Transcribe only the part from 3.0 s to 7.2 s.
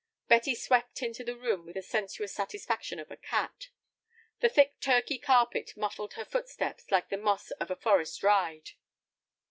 a cat. The thick Turkey carpet muffled her footsteps like the